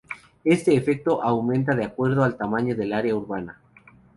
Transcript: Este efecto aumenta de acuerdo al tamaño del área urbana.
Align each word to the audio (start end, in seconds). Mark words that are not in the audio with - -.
Este 0.43 0.75
efecto 0.75 1.21
aumenta 1.21 1.75
de 1.75 1.85
acuerdo 1.85 2.23
al 2.23 2.35
tamaño 2.35 2.75
del 2.75 2.91
área 2.91 3.13
urbana. 3.13 3.59